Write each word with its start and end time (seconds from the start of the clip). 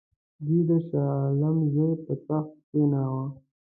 دوی 0.45 0.59
د 0.69 0.71
شاه 0.87 1.11
عالم 1.21 1.57
زوی 1.73 1.93
پر 2.03 2.17
تخت 2.27 2.53
کښېناوه. 2.67 3.25